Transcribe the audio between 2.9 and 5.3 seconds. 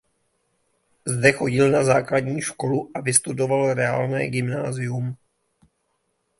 a vystudoval reálné gymnázium.